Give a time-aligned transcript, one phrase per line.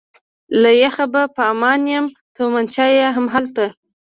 [0.61, 2.05] له یخه به په امان یم،
[2.35, 3.65] تومانچه یې همالته.